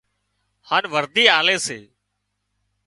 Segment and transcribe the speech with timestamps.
[0.67, 1.79] هانَ ورڌِي آلي سي